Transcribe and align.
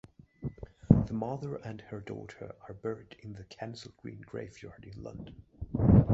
The 1.05 1.13
mother 1.13 1.57
and 1.57 1.79
her 1.79 1.99
daughter 1.99 2.55
are 2.67 2.73
buried 2.73 3.15
in 3.21 3.33
the 3.33 3.43
Kensal 3.43 3.91
Green 4.01 4.21
graveyard 4.21 4.85
in 4.91 5.03
London. 5.03 5.43